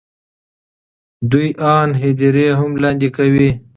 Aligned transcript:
دوی 1.31 1.47
آن 1.75 1.89
هدیرې 2.01 2.47
هم 2.59 2.71
لاندې 2.83 3.09
کوي. 3.17 3.49